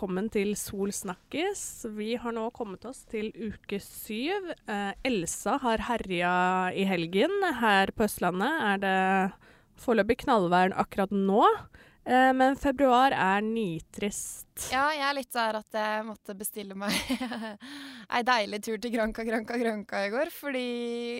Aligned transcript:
velkommen 0.00 0.30
til 0.32 0.54
Sol 0.56 0.88
snakkes. 0.96 1.84
Vi 1.92 2.14
har 2.16 2.32
nå 2.32 2.46
kommet 2.56 2.86
oss 2.88 3.02
til 3.04 3.26
uke 3.36 3.76
syv. 3.84 4.46
Eh, 4.64 4.94
Elsa 5.04 5.58
har 5.60 5.82
herja 5.90 6.30
i 6.72 6.86
helgen. 6.88 7.34
Her 7.60 7.92
på 7.92 8.06
Østlandet 8.06 8.62
er 8.64 8.80
det 8.80 8.94
foreløpig 9.76 10.22
knallvær 10.22 10.72
akkurat 10.80 11.12
nå. 11.12 11.44
Eh, 12.08 12.30
men 12.32 12.56
februar 12.56 13.12
er 13.12 13.44
nitrist. 13.44 14.70
Ja, 14.72 14.86
jeg 14.96 15.04
er 15.04 15.18
litt 15.18 15.36
der 15.36 15.60
at 15.60 15.78
jeg 15.82 16.08
måtte 16.08 16.38
bestille 16.38 16.78
meg 16.80 16.96
ei 18.16 18.22
deilig 18.24 18.62
tur 18.64 18.80
til 18.80 18.96
Granca, 18.96 19.26
Granca, 19.28 19.60
Granca 19.60 20.00
i 20.06 20.14
går. 20.16 20.32
Fordi 20.32 20.68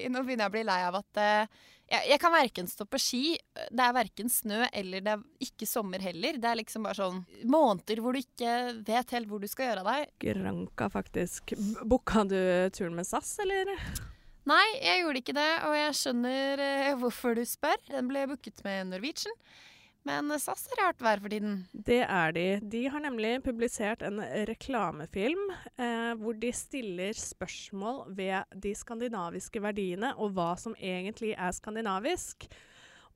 nå 0.08 0.24
begynner 0.24 0.48
jeg 0.48 0.54
å 0.54 0.56
bli 0.56 0.64
lei 0.70 0.80
av 0.88 0.96
at 1.02 1.20
eh, 1.20 1.60
jeg, 1.90 2.06
jeg, 2.12 2.20
kan 2.22 2.34
verken 2.34 2.68
stå 2.70 2.86
på 2.86 3.00
ski, 3.02 3.22
det 3.70 3.82
er 3.82 3.96
verken 3.96 4.30
snø 4.30 4.62
eller 4.68 5.02
det 5.04 5.14
er 5.16 5.48
ikke 5.48 5.66
sommer 5.66 6.02
heller. 6.04 6.38
Det 6.38 6.50
er 6.50 6.60
liksom 6.60 6.86
bare 6.86 7.00
sånn 7.00 7.18
måneder 7.50 8.02
hvor 8.02 8.14
du 8.14 8.22
ikke 8.22 8.54
vet 8.86 9.16
helt 9.16 9.30
hvor 9.30 9.42
du 9.42 9.48
skal 9.50 9.70
gjøre 9.70 9.82
av 9.82 9.90
deg. 9.90 10.14
Granka, 10.22 10.90
faktisk. 10.92 11.54
Booka 11.82 12.24
du 12.30 12.38
turen 12.76 12.94
med 12.98 13.08
SAS, 13.08 13.34
eller? 13.42 13.74
Nei, 14.48 14.66
jeg 14.80 15.02
gjorde 15.02 15.20
ikke 15.20 15.36
det, 15.36 15.50
og 15.66 15.74
jeg 15.76 15.96
skjønner 15.98 16.62
eh, 16.64 16.92
hvorfor 16.98 17.36
du 17.36 17.42
spør. 17.46 17.76
Den 17.90 18.08
ble 18.10 18.24
booket 18.30 18.62
med 18.66 18.88
Norwegian. 18.94 19.36
Men 20.08 20.32
SAS 20.40 20.64
er 20.72 20.80
rart 20.80 21.02
vær 21.04 21.20
for 21.20 21.32
tiden. 21.32 21.58
Det 21.72 22.00
er 22.06 22.32
de. 22.32 22.46
De 22.72 22.86
har 22.88 23.02
nemlig 23.04 23.34
publisert 23.44 24.02
en 24.06 24.22
reklamefilm 24.48 25.42
eh, 25.76 26.12
hvor 26.20 26.38
de 26.40 26.52
stiller 26.56 27.12
spørsmål 27.16 28.06
ved 28.16 28.56
de 28.64 28.72
skandinaviske 28.76 29.60
verdiene 29.60 30.14
og 30.16 30.32
hva 30.38 30.54
som 30.60 30.76
egentlig 30.78 31.34
er 31.36 31.52
skandinavisk. 31.56 32.48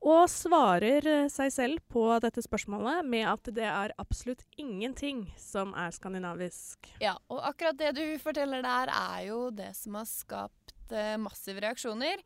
Og 0.04 0.26
svarer 0.28 1.06
eh, 1.08 1.30
seg 1.32 1.52
selv 1.54 1.80
på 1.88 2.04
dette 2.20 2.44
spørsmålet 2.44 3.06
med 3.08 3.24
at 3.30 3.48
det 3.56 3.64
er 3.64 3.94
absolutt 4.00 4.44
ingenting 4.60 5.24
som 5.40 5.72
er 5.72 5.94
skandinavisk. 5.96 6.90
Ja, 7.00 7.16
og 7.32 7.40
akkurat 7.48 7.80
det 7.80 7.94
du 7.96 8.04
forteller 8.20 8.60
der, 8.64 8.92
er 8.92 9.24
jo 9.30 9.48
det 9.56 9.72
som 9.78 9.96
har 9.96 10.10
skapt 10.10 10.92
eh, 10.92 11.16
massive 11.16 11.64
reaksjoner. 11.64 12.20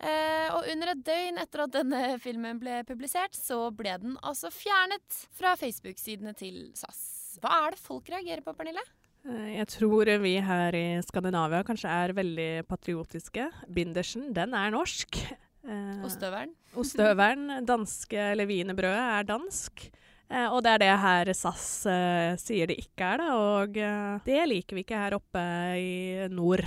Eh, 0.00 0.48
og 0.56 0.64
under 0.72 0.94
et 0.94 1.02
døgn 1.04 1.40
etter 1.42 1.64
at 1.66 1.74
denne 1.74 2.00
filmen 2.22 2.60
ble 2.60 2.78
publisert, 2.88 3.36
så 3.36 3.66
ble 3.76 3.98
den 4.00 4.16
altså 4.24 4.48
fjernet 4.54 5.20
fra 5.36 5.52
Facebook-sidene 5.60 6.32
til 6.38 6.70
SAS. 6.78 7.36
Hva 7.42 7.66
er 7.66 7.76
det 7.76 7.82
folk 7.82 8.08
reagerer 8.08 8.42
på, 8.44 8.54
Pernille? 8.56 8.82
Eh, 9.28 9.56
jeg 9.58 9.68
tror 9.76 10.08
vi 10.22 10.34
her 10.40 10.76
i 10.76 10.86
Skandinavia 11.04 11.60
kanskje 11.68 11.92
er 11.92 12.16
veldig 12.16 12.50
patriotiske. 12.70 13.50
Bindersen, 13.68 14.30
den 14.36 14.56
er 14.56 14.72
norsk. 14.72 15.20
Eh, 15.68 16.04
ostøveren? 16.08 16.54
Ostøveren. 16.80 17.58
Danske 17.68 18.30
eller 18.32 18.48
wienerbrødet 18.48 19.08
er 19.18 19.28
dansk. 19.28 19.90
Eh, 20.30 20.46
og 20.46 20.62
det 20.64 20.76
er 20.76 20.82
det 20.84 20.94
her 21.02 21.32
SAS 21.34 21.66
eh, 21.90 22.38
sier 22.40 22.70
det 22.70 22.78
ikke 22.80 23.12
er, 23.12 23.20
da. 23.20 23.36
Og 23.58 23.76
eh, 23.76 24.16
det 24.24 24.40
liker 24.48 24.78
vi 24.78 24.86
ikke 24.86 25.02
her 25.04 25.18
oppe 25.18 25.44
i 25.76 25.92
nord. 26.32 26.64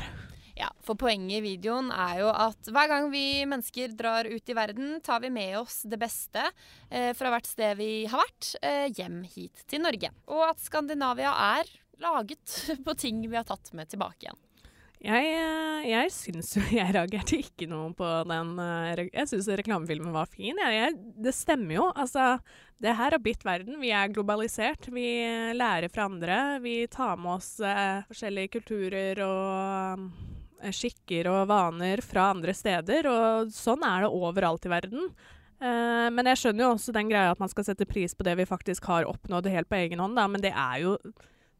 Ja, 0.53 0.69
for 0.85 0.97
poenget 0.99 1.39
i 1.39 1.45
videoen 1.47 1.89
er 1.89 2.19
jo 2.21 2.29
at 2.29 2.69
hver 2.69 2.89
gang 2.91 3.07
vi 3.13 3.41
mennesker 3.49 3.95
drar 3.97 4.27
ut 4.29 4.49
i 4.49 4.55
verden, 4.57 4.99
tar 5.01 5.23
vi 5.23 5.31
med 5.33 5.57
oss 5.63 5.81
det 5.89 5.97
beste 6.01 6.43
eh, 6.89 7.09
fra 7.17 7.31
hvert 7.33 7.49
sted 7.49 7.79
vi 7.79 8.05
har 8.09 8.21
vært, 8.21 8.51
eh, 8.61 8.85
hjem 8.93 9.23
hit 9.33 9.65
til 9.65 9.81
Norge. 9.81 10.13
Og 10.29 10.45
at 10.51 10.61
Skandinavia 10.61 11.33
er 11.57 11.71
laget 12.03 12.59
på 12.85 12.97
ting 12.97 13.23
vi 13.25 13.37
har 13.39 13.47
tatt 13.49 13.73
med 13.73 13.89
tilbake 13.89 14.27
igjen. 14.27 14.41
Jeg, 15.03 15.31
eh, 15.35 15.81
jeg 15.89 16.11
syns 16.15 16.53
jo 16.55 16.61
Jeg 16.79 16.93
reagerte 16.95 17.35
ikke 17.41 17.67
noe 17.67 17.89
på 17.97 18.07
den 18.29 18.53
eh, 18.63 19.01
Jeg 19.09 19.31
syns 19.33 19.49
reklamefilmen 19.59 20.13
var 20.15 20.29
fin. 20.31 20.55
Jeg, 20.55 20.77
jeg, 20.77 20.99
det 21.25 21.33
stemmer 21.35 21.75
jo. 21.75 21.89
Altså, 21.91 22.37
det 22.79 22.93
her 22.95 23.17
har 23.17 23.23
blitt 23.23 23.43
verden. 23.43 23.81
Vi 23.81 23.91
er 23.91 24.13
globalisert. 24.13 24.87
Vi 24.93 25.07
lærer 25.57 25.91
fra 25.91 26.07
andre. 26.07 26.37
Vi 26.63 26.77
tar 26.93 27.17
med 27.19 27.39
oss 27.39 27.57
eh, 27.59 28.05
forskjellige 28.07 28.53
kulturer 28.59 29.25
og 29.27 30.07
skikker 30.71 31.27
og 31.31 31.47
vaner 31.51 32.03
fra 32.05 32.29
andre 32.31 32.55
steder, 32.55 33.09
og 33.09 33.51
sånn 33.53 33.83
er 33.87 34.05
det 34.05 34.13
overalt 34.13 34.67
i 34.69 34.71
verden. 34.71 35.11
Uh, 35.63 36.09
men 36.11 36.27
jeg 36.31 36.41
skjønner 36.41 36.65
jo 36.65 36.71
også 36.73 36.95
den 36.95 37.11
greia 37.11 37.31
at 37.31 37.39
man 37.39 37.51
skal 37.51 37.67
sette 37.67 37.87
pris 37.87 38.15
på 38.15 38.25
det 38.27 38.33
vi 38.39 38.47
faktisk 38.47 38.87
har 38.89 39.07
oppnådd 39.07 39.47
helt 39.51 39.69
på 39.71 39.79
egen 39.79 40.01
hånd, 40.03 40.17
da, 40.19 40.27
men 40.27 40.43
det 40.43 40.51
er 40.51 40.81
jo 40.83 40.97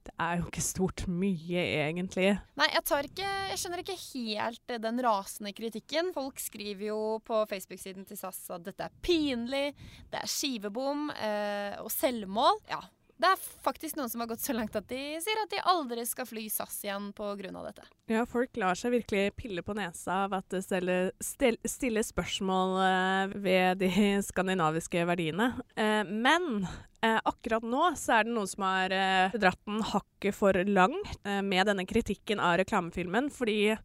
det 0.04 0.14
er 0.20 0.40
jo 0.40 0.48
ikke 0.50 0.64
stort 0.64 1.04
mye, 1.08 1.62
egentlig. 1.64 2.34
Nei, 2.60 2.66
jeg, 2.74 2.84
ikke, 3.08 3.30
jeg 3.54 3.60
skjønner 3.62 3.84
ikke 3.84 4.00
helt 4.02 4.74
den 4.84 5.00
rasende 5.06 5.54
kritikken. 5.56 6.12
Folk 6.16 6.42
skriver 6.44 6.90
jo 6.90 6.98
på 7.24 7.44
Facebook-siden 7.48 8.04
til 8.10 8.20
SAS 8.20 8.42
at 8.52 8.66
dette 8.66 8.90
er 8.90 8.98
pinlig, 9.06 9.70
det 10.12 10.20
er 10.20 10.28
skivebom 10.28 11.08
eh, 11.16 11.80
og 11.80 11.88
selvmål. 11.94 12.60
Ja, 12.68 12.82
det 13.24 13.30
er 13.32 13.44
faktisk 13.64 13.96
noen 13.96 14.12
som 14.12 14.24
har 14.24 14.30
gått 14.34 14.44
så 14.44 14.56
langt 14.56 14.76
at 14.76 14.88
de 14.90 15.00
sier 15.24 15.42
at 15.44 15.52
de 15.54 15.62
aldri 15.72 16.04
skal 16.08 16.28
fly 16.28 16.44
SAS 16.52 16.82
igjen 16.84 17.12
pga. 17.16 17.52
dette. 17.64 17.86
Ja, 18.12 18.26
folk 18.28 18.58
lar 18.60 18.76
seg 18.76 18.92
virkelig 18.98 19.36
pille 19.40 19.64
på 19.64 19.76
nesa 19.78 20.26
av 20.26 20.36
at 20.36 20.52
det 20.52 20.64
stiller 20.68 22.04
spørsmål 22.04 22.76
uh, 22.84 23.36
ved 23.46 23.80
de 23.84 23.92
skandinaviske 24.30 25.06
verdiene. 25.08 25.54
Uh, 25.80 26.04
men 26.04 26.66
uh, 26.68 27.20
akkurat 27.24 27.64
nå 27.64 27.94
så 28.00 28.20
er 28.20 28.28
det 28.28 28.36
noen 28.36 28.52
som 28.52 28.68
har 28.68 28.98
dratt 29.40 29.62
den 29.70 29.84
hakket 29.94 30.36
for 30.36 30.60
langt 30.68 31.16
med 31.24 31.70
denne 31.70 31.88
kritikken 31.88 32.44
av 32.44 32.58
reklamefilmen, 32.60 33.32
fordi 33.32 33.76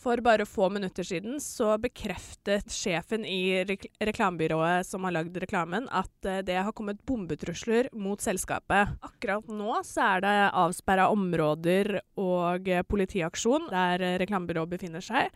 for 0.00 0.20
bare 0.24 0.46
få 0.48 0.68
minutter 0.72 1.04
siden 1.04 1.40
så 1.40 1.74
bekreftet 1.80 2.72
sjefen 2.72 3.24
i 3.28 3.64
rek 3.68 3.86
reklamebyrået 4.00 4.86
som 4.88 5.04
har 5.04 5.14
lagd 5.18 5.36
reklamen, 5.42 5.88
at 5.92 6.28
uh, 6.28 6.40
det 6.46 6.56
har 6.56 6.72
kommet 6.76 7.02
bombetrusler 7.06 7.90
mot 7.92 8.20
selskapet. 8.20 8.94
Akkurat 9.04 9.48
nå 9.52 9.80
så 9.86 10.14
er 10.16 10.24
det 10.24 10.36
avsperra 10.62 11.10
områder 11.12 11.98
og 12.20 12.70
uh, 12.70 12.84
politiaksjon 12.88 13.68
der 13.72 14.06
uh, 14.06 14.14
reklamebyrået 14.22 14.76
befinner 14.76 15.04
seg. 15.04 15.28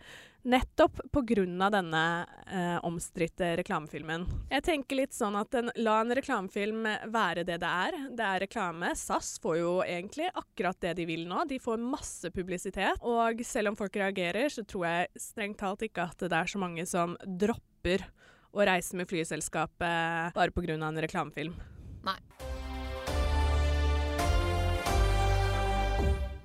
Nettopp 0.45 0.99
pga. 1.11 1.69
denne 1.73 2.27
eh, 2.47 2.77
omstridte 2.85 3.55
reklamefilmen. 3.57 4.27
Jeg 4.51 4.63
tenker 4.67 4.99
litt 4.99 5.15
sånn 5.17 5.33
at 5.39 5.57
en, 5.57 5.71
La 5.81 5.97
en 6.03 6.13
reklamefilm 6.13 6.85
være 7.09 7.43
det 7.47 7.57
det 7.63 7.71
er. 7.71 7.97
Det 8.13 8.27
er 8.27 8.43
reklame. 8.45 8.93
SAS 8.93 9.39
får 9.41 9.57
jo 9.57 9.73
egentlig 9.81 10.29
akkurat 10.29 10.77
det 10.85 10.93
de 11.01 11.09
vil 11.09 11.25
nå. 11.25 11.47
De 11.49 11.57
får 11.59 11.81
masse 11.81 12.29
publisitet. 12.29 13.01
Og 13.01 13.41
selv 13.41 13.73
om 13.73 13.79
folk 13.79 13.97
reagerer, 13.97 14.51
så 14.53 14.61
tror 14.61 14.85
jeg 14.85 15.25
strengt 15.29 15.57
talt 15.63 15.81
ikke 15.89 16.05
at 16.11 16.27
det 16.29 16.37
er 16.37 16.53
så 16.53 16.61
mange 16.61 16.85
som 16.85 17.17
dropper 17.25 18.05
å 18.53 18.69
reise 18.69 18.95
med 18.95 19.09
flyselskapet 19.09 20.35
bare 20.37 20.53
pga. 20.53 20.77
en 20.77 21.01
reklamefilm. 21.07 21.57
Nei. 22.05 22.19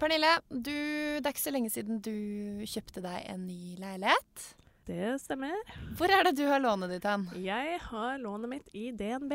Pernille, 0.00 0.30
du, 0.48 0.72
det 1.20 1.26
er 1.26 1.34
ikke 1.34 1.42
så 1.42 1.52
lenge 1.52 1.70
siden 1.72 1.98
du 2.00 2.64
kjøpte 2.64 3.02
deg 3.04 3.26
en 3.28 3.42
ny 3.44 3.76
leilighet. 3.80 4.46
Det 4.88 5.10
stemmer. 5.20 5.52
Hvor 5.98 6.10
er 6.10 6.24
det 6.26 6.32
du 6.38 6.46
har 6.48 6.62
lånet 6.64 6.90
ditt 6.94 7.04
hen? 7.06 7.26
Jeg 7.44 7.76
har 7.84 8.16
lånet 8.22 8.50
mitt 8.50 8.70
i 8.72 8.88
DNB. 8.96 9.34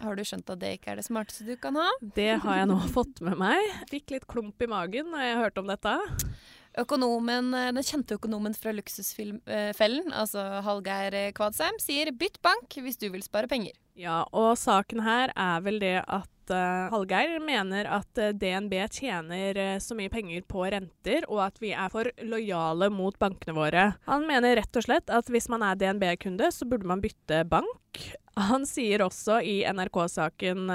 Har 0.00 0.16
du 0.16 0.22
skjønt 0.26 0.48
at 0.50 0.62
det 0.62 0.72
ikke 0.78 0.94
er 0.94 0.98
det 0.98 1.04
smarteste 1.06 1.44
du 1.46 1.52
kan 1.60 1.76
ha? 1.78 1.84
Det 2.16 2.30
har 2.42 2.62
jeg 2.62 2.70
nå 2.72 2.78
fått 2.96 3.20
med 3.26 3.36
meg. 3.38 3.60
Fikk 3.92 4.16
litt 4.16 4.26
klump 4.30 4.64
i 4.64 4.70
magen 4.72 5.12
når 5.12 5.26
jeg 5.26 5.40
hørte 5.42 5.62
om 5.62 5.70
dette. 5.70 5.94
Økonomen, 6.76 7.50
Den 7.52 7.84
kjente 7.86 8.18
økonomen 8.18 8.54
fra 8.56 8.74
Luksusfellen, 8.76 10.12
altså 10.12 10.44
Hallgeir 10.66 11.32
Kvadsheim, 11.36 11.78
sier 11.80 12.12
'bytt 12.12 12.42
bank 12.44 12.76
hvis 12.76 13.00
du 13.00 13.08
vil 13.10 13.24
spare 13.24 13.48
penger'. 13.48 13.76
Ja, 13.96 14.26
og 14.36 14.58
saken 14.60 15.00
her 15.06 15.32
er 15.32 15.62
vel 15.64 15.78
det 15.80 15.96
at 16.04 16.52
uh, 16.52 16.88
Hallgeir 16.92 17.38
mener 17.40 17.88
at 17.88 18.20
uh, 18.20 18.28
eh, 18.28 18.34
DNB 18.36 18.74
tjener 18.92 19.56
uh, 19.56 19.78
så 19.80 19.96
mye 19.96 20.12
penger 20.12 20.44
på 20.44 20.66
renter, 20.68 21.24
og 21.32 21.40
at 21.46 21.56
vi 21.62 21.72
er 21.72 21.88
for 21.92 22.10
lojale 22.20 22.90
mot 22.92 23.16
bankene 23.18 23.56
våre. 23.56 23.86
Han 24.04 24.26
mener 24.28 24.58
rett 24.60 24.76
og 24.76 24.84
slett 24.84 25.08
at 25.08 25.32
hvis 25.32 25.48
man 25.52 25.64
er 25.64 25.80
DNB-kunde, 25.80 26.50
så 26.52 26.68
burde 26.68 26.88
man 26.88 27.00
bytte 27.00 27.40
bank. 27.48 28.02
Han 28.36 28.68
sier 28.68 29.06
også 29.06 29.40
i 29.40 29.62
NRK-saken 29.64 30.68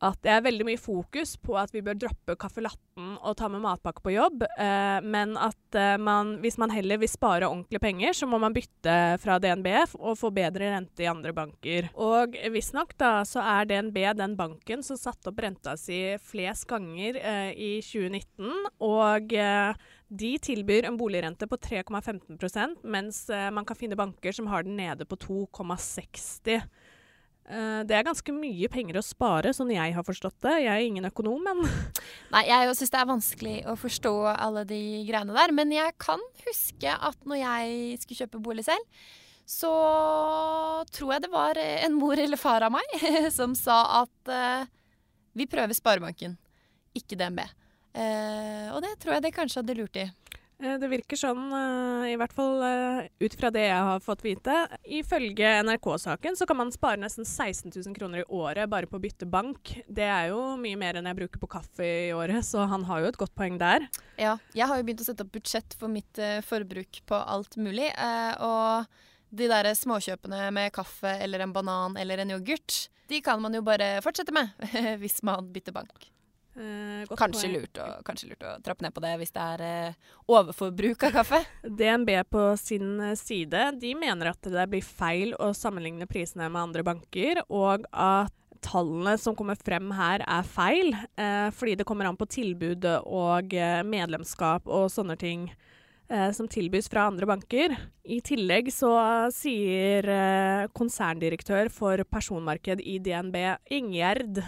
at 0.00 0.16
det 0.24 0.32
er 0.32 0.44
veldig 0.44 0.64
mye 0.64 0.80
fokus 0.80 1.34
på 1.40 1.56
at 1.60 1.72
vi 1.74 1.82
bør 1.84 1.98
droppe 2.00 2.36
caffè 2.40 2.62
latten 2.64 3.16
og 3.20 3.36
ta 3.36 3.50
med 3.52 3.60
matpakke 3.60 4.02
på 4.04 4.14
jobb, 4.14 4.44
eh, 4.48 4.98
men 5.04 5.34
at 5.36 5.76
eh, 5.76 5.96
man, 6.00 6.38
hvis 6.40 6.56
man 6.60 6.72
heller 6.72 7.00
vil 7.02 7.10
spare 7.10 7.48
ordentlige 7.48 7.82
penger, 7.82 8.16
så 8.16 8.28
må 8.30 8.40
man 8.40 8.56
bytte 8.56 8.96
fra 9.20 9.36
DNB 9.42 9.68
og 10.00 10.16
få 10.20 10.32
bedre 10.34 10.72
rente 10.72 11.04
i 11.04 11.10
andre 11.10 11.34
banker. 11.36 11.90
Og 12.00 12.36
visstnok 12.54 12.96
da 13.00 13.20
så 13.28 13.44
er 13.44 13.68
DNB 13.68 14.00
den 14.16 14.36
banken 14.40 14.84
som 14.86 14.98
satte 15.00 15.32
opp 15.32 15.42
renta 15.44 15.76
si 15.80 16.00
flest 16.24 16.68
ganger 16.70 17.20
eh, 17.20 17.50
i 17.52 17.72
2019, 17.84 18.70
og 18.86 19.36
eh, 19.36 19.88
de 20.10 20.30
tilbyr 20.42 20.88
en 20.88 20.96
boligrente 20.98 21.46
på 21.46 21.58
3,15% 21.60 22.80
mens 22.88 23.26
eh, 23.30 23.50
man 23.54 23.68
kan 23.68 23.78
finne 23.78 23.98
banker 24.00 24.34
som 24.34 24.48
har 24.50 24.64
den 24.66 24.80
nede 24.80 25.06
på 25.06 25.20
2,60 25.28 26.60
Uh, 26.60 26.89
det 27.50 27.96
er 27.96 28.04
ganske 28.06 28.32
mye 28.34 28.68
penger 28.70 29.00
å 29.00 29.02
spare, 29.02 29.50
sånn 29.56 29.72
jeg 29.74 29.94
har 29.96 30.04
forstått 30.06 30.36
det. 30.46 30.52
Jeg 30.62 30.70
er 30.70 30.84
ingen 30.86 31.08
økonom, 31.08 31.40
men 31.42 31.64
Nei, 32.34 32.44
jeg 32.46 32.76
syns 32.78 32.92
det 32.92 33.00
er 33.00 33.08
vanskelig 33.08 33.54
å 33.66 33.74
forstå 33.80 34.12
alle 34.32 34.62
de 34.68 34.80
greiene 35.08 35.34
der. 35.34 35.54
Men 35.56 35.74
jeg 35.74 35.96
kan 36.02 36.22
huske 36.44 36.94
at 36.94 37.18
når 37.26 37.42
jeg 37.42 37.98
skulle 38.04 38.20
kjøpe 38.22 38.42
bolig 38.44 38.66
selv, 38.68 39.02
så 39.50 39.72
tror 40.94 41.16
jeg 41.16 41.24
det 41.24 41.32
var 41.32 41.58
en 41.58 41.96
mor 41.98 42.18
eller 42.18 42.38
far 42.38 42.62
av 42.62 42.74
meg 42.74 42.92
som 43.38 43.56
sa 43.58 43.80
at 44.04 44.30
uh, 44.30 44.68
Vi 45.34 45.46
prøver 45.50 45.74
Sparebanken, 45.74 46.36
ikke 46.94 47.18
DNB. 47.18 47.42
Uh, 47.90 48.70
og 48.76 48.84
det 48.84 48.94
tror 49.02 49.16
jeg 49.16 49.26
det 49.26 49.34
kanskje 49.34 49.62
hadde 49.62 49.78
lurt 49.78 49.98
i. 49.98 50.06
Eh, 50.60 50.76
det 50.80 50.90
virker 50.92 51.16
sånn, 51.16 51.46
eh, 51.56 52.10
i 52.12 52.16
hvert 52.20 52.34
fall 52.36 52.60
eh, 52.66 53.08
ut 53.22 53.36
fra 53.40 53.50
det 53.54 53.64
jeg 53.64 53.86
har 53.88 54.02
fått 54.04 54.24
vite. 54.26 54.56
Ifølge 54.84 55.54
NRK-saken 55.64 56.36
så 56.36 56.46
kan 56.48 56.60
man 56.60 56.72
spare 56.74 57.00
nesten 57.00 57.24
16 57.24 57.72
000 57.72 57.96
kroner 57.96 58.22
i 58.22 58.28
året 58.28 58.68
bare 58.70 58.90
på 58.90 58.98
å 58.98 59.02
bytte 59.02 59.28
bank. 59.30 59.72
Det 59.88 60.04
er 60.04 60.30
jo 60.34 60.42
mye 60.60 60.78
mer 60.80 61.00
enn 61.00 61.08
jeg 61.08 61.20
bruker 61.22 61.42
på 61.42 61.50
kaffe 61.56 61.86
i 61.86 62.12
året, 62.16 62.44
så 62.46 62.68
han 62.68 62.84
har 62.90 63.00
jo 63.00 63.10
et 63.12 63.20
godt 63.20 63.34
poeng 63.38 63.56
der. 63.60 63.88
Ja, 64.20 64.36
jeg 64.56 64.68
har 64.68 64.76
jo 64.76 64.86
begynt 64.86 65.00
å 65.04 65.08
sette 65.08 65.24
opp 65.24 65.32
budsjett 65.32 65.76
for 65.80 65.92
mitt 65.92 66.20
forbruk 66.44 67.02
på 67.08 67.16
alt 67.16 67.56
mulig. 67.60 67.88
Og 68.44 68.84
de 69.30 69.48
der 69.48 69.72
småkjøpene 69.78 70.50
med 70.52 70.74
kaffe 70.76 71.16
eller 71.24 71.46
en 71.46 71.54
banan 71.56 71.96
eller 72.00 72.20
en 72.20 72.36
yoghurt, 72.36 72.88
de 73.10 73.22
kan 73.24 73.40
man 73.42 73.54
jo 73.56 73.64
bare 73.66 73.96
fortsette 74.04 74.34
med 74.34 74.52
hvis 75.02 75.22
man 75.26 75.48
bytter 75.54 75.74
bank. 75.74 76.10
Eh, 76.60 77.12
kanskje, 77.16 77.48
lurt 77.54 77.78
å, 77.80 77.86
kanskje, 78.04 78.32
lurt 78.32 78.44
å, 78.44 78.56
trappe 78.64 78.84
ned 78.84 78.92
på 78.92 79.00
det 79.00 79.14
hvis 79.20 79.32
det 79.32 79.44
er 79.54 79.62
eh, 79.64 80.10
overforbruk 80.28 81.06
av 81.08 81.14
kaffe. 81.14 81.40
DNB 81.80 82.12
på 82.28 82.44
sin 82.60 82.98
eh, 83.00 83.16
side 83.16 83.70
de 83.80 83.94
mener 83.96 84.32
at 84.34 84.50
det 84.52 84.66
blir 84.68 84.84
feil 84.84 85.32
å 85.40 85.52
sammenligne 85.56 86.08
prisene 86.10 86.50
med 86.50 86.60
andre 86.60 86.84
banker, 86.84 87.42
og 87.48 87.88
at 87.92 88.36
tallene 88.60 89.16
som 89.16 89.32
kommer 89.38 89.56
frem 89.56 89.88
her 89.96 90.20
er 90.26 90.44
feil, 90.44 90.92
eh, 91.16 91.48
fordi 91.56 91.78
det 91.80 91.88
kommer 91.88 92.10
an 92.10 92.20
på 92.20 92.28
tilbud 92.28 92.84
og 93.08 93.54
medlemskap 93.88 94.68
og 94.68 94.90
sånne 94.92 95.16
ting 95.16 95.48
eh, 96.12 96.28
som 96.36 96.50
tilbys 96.50 96.92
fra 96.92 97.06
andre 97.08 97.30
banker. 97.30 97.78
I 98.04 98.20
tillegg 98.20 98.68
så 98.74 98.92
sier 99.32 100.04
konserndirektør 100.76 101.72
for 101.72 102.04
personmarked 102.04 102.84
i 102.84 102.98
DNB, 103.00 103.46
Ingjerd 103.80 104.42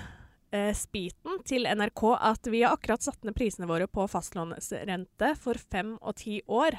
eh, 0.53 0.73
Spiten 0.77 1.41
til 1.49 1.67
NRK 1.69 2.05
at 2.19 2.53
vi 2.53 2.63
har 2.65 2.77
akkurat 2.77 3.03
satt 3.05 3.25
ned 3.27 3.37
prisene 3.39 3.69
våre 3.71 3.89
på 3.91 4.07
fastlånsrente 4.11 5.35
for 5.41 5.61
fem 5.73 5.97
og 6.01 6.17
ti 6.23 6.41
år. 6.47 6.79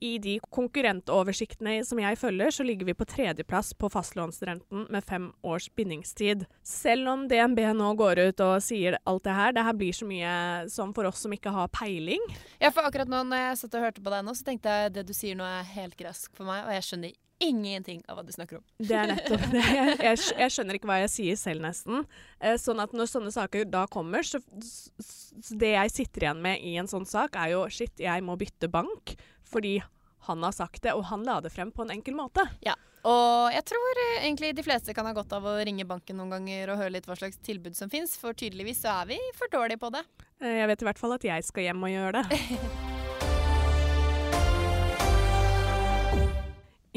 I 0.00 0.14
de 0.16 0.38
konkurrentoversiktene 0.48 1.82
som 1.84 1.98
jeg 2.00 2.16
følger, 2.16 2.54
så 2.56 2.64
ligger 2.64 2.88
vi 2.88 2.94
på 2.96 3.04
tredjeplass 3.04 3.74
på 3.76 3.90
fastlånsrenten 3.92 4.86
med 4.88 5.04
fem 5.04 5.26
års 5.44 5.66
bindingstid. 5.76 6.46
Selv 6.64 7.10
om 7.12 7.26
DNB 7.28 7.60
nå 7.76 7.90
går 8.00 8.22
ut 8.30 8.40
og 8.46 8.64
sier 8.64 8.96
alt 9.04 9.26
det 9.28 9.36
her, 9.36 9.52
det 9.52 9.66
her 9.66 9.76
blir 9.76 9.96
så 9.96 10.08
mye 10.08 10.32
som 10.72 10.94
for 10.96 11.10
oss 11.10 11.20
som 11.26 11.36
ikke 11.36 11.52
har 11.52 11.68
peiling. 11.76 12.24
Ja, 12.62 12.72
for 12.72 12.88
akkurat 12.88 13.12
nå 13.12 13.20
når 13.28 13.44
jeg 13.44 13.58
satt 13.60 13.76
og 13.76 13.84
hørte 13.90 14.04
på 14.06 14.14
deg 14.14 14.24
nå, 14.24 14.36
så 14.38 14.48
tenkte 14.48 14.72
jeg 14.72 14.88
at 14.88 14.96
det 14.96 15.04
du 15.10 15.12
sier 15.16 15.36
nå 15.36 15.44
er 15.44 15.68
helt 15.76 15.98
grask 16.00 16.32
for 16.32 16.48
meg, 16.48 16.64
og 16.64 16.72
jeg 16.78 16.88
skjønner 16.88 17.18
ingenting 17.40 18.02
av 18.08 18.18
hva 18.18 18.24
du 18.26 18.32
snakker 18.34 18.60
om. 18.60 18.64
Det 18.90 18.96
er 18.96 19.12
nettopp 19.14 19.46
det. 19.52 19.62
Jeg, 19.64 19.94
jeg, 20.04 20.20
jeg 20.42 20.54
skjønner 20.54 20.78
ikke 20.78 20.90
hva 20.90 20.98
jeg 21.02 21.12
sier 21.14 21.40
selv, 21.40 21.64
nesten. 21.64 22.04
Eh, 22.38 22.58
sånn 22.60 22.82
at 22.84 22.92
når 22.96 23.10
sånne 23.10 23.32
saker 23.34 23.66
da 23.70 23.86
kommer, 23.90 24.26
så, 24.26 24.42
så 24.60 25.56
det 25.60 25.74
jeg 25.74 25.94
sitter 25.94 26.28
igjen 26.28 26.44
med 26.44 26.60
i 26.66 26.76
en 26.80 26.90
sånn 26.90 27.08
sak, 27.08 27.38
er 27.40 27.54
jo 27.54 27.64
shit, 27.72 27.96
jeg 28.00 28.26
må 28.26 28.36
bytte 28.40 28.70
bank. 28.72 29.16
Fordi 29.50 29.78
han 30.28 30.44
har 30.44 30.54
sagt 30.54 30.84
det, 30.84 30.94
og 30.94 31.08
han 31.10 31.24
la 31.26 31.40
det 31.42 31.52
frem 31.54 31.72
på 31.72 31.86
en 31.86 31.94
enkel 31.96 32.14
måte. 32.18 32.44
Ja, 32.64 32.76
og 33.08 33.48
jeg 33.54 33.64
tror 33.70 34.02
eh, 34.02 34.26
egentlig 34.26 34.52
de 34.56 34.64
fleste 34.64 34.94
kan 34.96 35.08
ha 35.08 35.14
godt 35.16 35.32
av 35.32 35.46
å 35.48 35.56
ringe 35.64 35.88
banken 35.88 36.20
noen 36.20 36.34
ganger 36.36 36.74
og 36.74 36.82
høre 36.82 36.96
litt 36.98 37.08
hva 37.08 37.16
slags 37.16 37.40
tilbud 37.46 37.78
som 37.78 37.92
fins, 37.92 38.18
for 38.20 38.36
tydeligvis 38.36 38.84
så 38.84 39.00
er 39.00 39.14
vi 39.14 39.20
for 39.38 39.52
dårlige 39.52 39.80
på 39.80 39.92
det. 39.96 40.04
Eh, 40.42 40.60
jeg 40.60 40.70
vet 40.74 40.84
i 40.84 40.90
hvert 40.90 41.00
fall 41.00 41.16
at 41.16 41.28
jeg 41.32 41.48
skal 41.48 41.70
hjem 41.70 41.88
og 41.88 41.94
gjøre 41.94 42.20
det. 42.20 42.40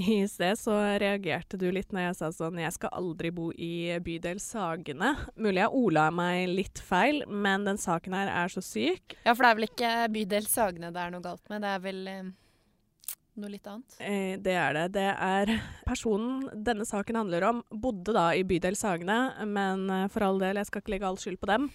I 0.03 0.27
sted 0.27 0.59
så 0.59 0.73
reagerte 0.99 1.57
du 1.59 1.67
litt 1.71 1.93
når 1.93 2.07
jeg 2.07 2.15
sa 2.19 2.29
sånn 2.35 2.59
Jeg 2.61 2.75
skal 2.75 2.93
aldri 2.97 3.31
bo 3.35 3.49
i 3.55 3.95
bydel 4.03 4.41
Sagene. 4.43 5.13
Mulig 5.39 5.61
jeg 5.61 5.79
ola 5.79 6.07
meg 6.13 6.47
litt 6.51 6.81
feil, 6.83 7.23
men 7.27 7.67
den 7.67 7.79
saken 7.79 8.15
her 8.17 8.31
er 8.31 8.51
så 8.51 8.63
syk. 8.63 9.15
Ja, 9.23 9.33
for 9.33 9.45
det 9.45 9.51
er 9.51 9.59
vel 9.59 9.67
ikke 9.69 9.91
bydel 10.13 10.47
Sagene 10.49 10.91
det 10.93 11.03
er 11.03 11.13
noe 11.13 11.23
galt 11.23 11.43
med, 11.51 11.63
det 11.63 11.71
er 11.71 11.83
vel 11.83 12.01
eh, 12.11 12.31
noe 13.39 13.51
litt 13.53 13.69
annet? 13.69 13.97
Eh, 14.03 14.35
det 14.43 14.57
er 14.59 14.77
det. 14.77 14.85
Det 14.97 15.09
er 15.13 15.53
personen 15.87 16.47
denne 16.53 16.87
saken 16.89 17.21
handler 17.23 17.47
om, 17.49 17.63
bodde 17.71 18.15
da 18.15 18.29
i 18.35 18.45
bydel 18.47 18.77
Sagene, 18.79 19.19
men 19.47 19.87
eh, 19.89 20.07
for 20.13 20.27
all 20.27 20.41
del, 20.41 20.59
jeg 20.59 20.71
skal 20.71 20.83
ikke 20.83 20.97
legge 20.97 21.09
all 21.09 21.21
skyld 21.21 21.41
på 21.41 21.51
dem. 21.53 21.69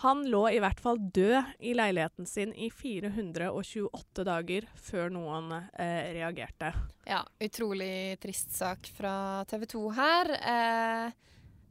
Han 0.00 0.22
lå 0.32 0.46
i 0.48 0.60
hvert 0.62 0.80
fall 0.80 0.96
død 1.12 1.58
i 1.60 1.74
leiligheten 1.76 2.24
sin 2.26 2.54
i 2.56 2.70
428 2.72 4.24
dager 4.24 4.64
før 4.80 5.10
noen 5.12 5.52
eh, 5.52 6.12
reagerte. 6.16 6.70
Ja, 7.04 7.20
utrolig 7.36 8.16
trist 8.22 8.54
sak 8.56 8.88
fra 8.96 9.44
TV 9.50 9.66
2 9.74 9.82
her. 9.98 10.32
Eh, 10.40 11.12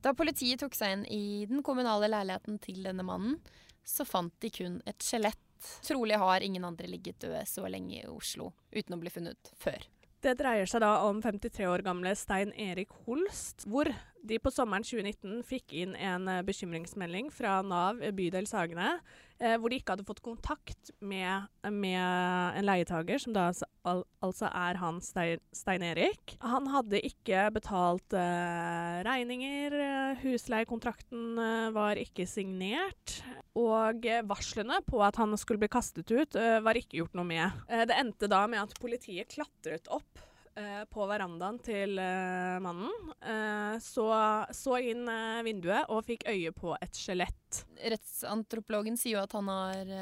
da 0.06 0.14
politiet 0.14 0.62
tok 0.62 0.78
seg 0.78 0.94
inn 0.94 1.08
i 1.10 1.24
den 1.50 1.66
kommunale 1.66 2.12
leiligheten 2.12 2.62
til 2.62 2.86
denne 2.86 3.06
mannen, 3.08 3.40
så 3.82 4.06
fant 4.06 4.36
de 4.46 4.54
kun 4.54 4.78
et 4.86 5.02
skjelett. 5.02 5.42
Trolig 5.84 6.22
har 6.22 6.46
ingen 6.46 6.70
andre 6.70 6.88
ligget 6.88 7.18
døde 7.26 7.42
så 7.50 7.66
lenge 7.66 7.98
i 8.04 8.08
Oslo 8.14 8.54
uten 8.70 8.94
å 8.94 9.02
bli 9.02 9.12
funnet 9.12 9.52
før. 9.58 9.82
Det 10.20 10.34
dreier 10.36 10.68
seg 10.68 10.82
da 10.84 10.98
om 11.08 11.22
53 11.24 11.64
år 11.72 11.84
gamle 11.86 12.12
Stein 12.20 12.50
Erik 12.60 12.92
Holst, 13.06 13.64
hvor 13.64 13.88
de 14.28 14.40
på 14.44 14.52
sommeren 14.52 14.84
2019 14.84 15.46
fikk 15.48 15.72
inn 15.80 15.94
en 15.96 16.28
eh, 16.28 16.42
bekymringsmelding 16.44 17.30
fra 17.32 17.62
Nav 17.64 18.02
bydel 18.18 18.50
Sagene, 18.50 18.98
eh, 19.40 19.56
hvor 19.58 19.72
de 19.72 19.80
ikke 19.80 19.96
hadde 19.96 20.08
fått 20.08 20.22
kontakt 20.26 20.92
med, 21.00 21.50
med 21.72 22.00
en 22.00 22.68
leietager, 22.68 23.22
som 23.24 23.36
da 23.36 23.50
al 23.88 24.04
altså 24.24 24.50
er 24.52 24.80
han 24.82 25.00
Stein, 25.02 25.86
Erik. 25.88 26.36
Han 26.44 26.68
hadde 26.74 27.00
ikke 27.08 27.48
betalt 27.56 28.16
eh, 28.18 29.00
regninger, 29.08 29.78
husleiekontrakten 30.24 31.40
eh, 31.40 31.68
var 31.76 32.00
ikke 32.02 32.28
signert, 32.30 33.20
og 33.60 34.06
varslene 34.30 34.82
på 34.88 35.02
at 35.06 35.20
han 35.20 35.36
skulle 35.40 35.64
bli 35.64 35.72
kastet 35.72 36.12
ut, 36.12 36.36
eh, 36.36 36.60
var 36.64 36.80
ikke 36.80 37.02
gjort 37.02 37.16
noe 37.18 37.28
med. 37.32 37.62
Eh, 37.72 37.86
det 37.90 37.98
endte 38.00 38.32
da 38.32 38.46
med 38.52 38.68
at 38.68 38.76
politiet 38.82 39.32
klatret 39.34 39.88
opp 39.92 40.29
Eh, 40.60 40.82
på 40.92 41.06
verandaen 41.08 41.60
til 41.64 41.96
uh, 42.02 42.58
mannen. 42.60 42.92
Uh, 43.24 43.78
så, 43.80 44.10
så, 44.56 44.76
inn 44.84 45.06
uh, 45.08 45.40
vinduet 45.46 45.88
og 45.94 46.04
fikk 46.08 46.26
øye 46.28 46.52
på 46.56 46.74
et 46.84 47.00
skjelett. 47.00 47.62
Rettsantropologen 47.80 49.00
sier 49.00 49.18
jo 49.18 49.24
at 49.24 49.36
han 49.38 49.52
har 49.52 49.94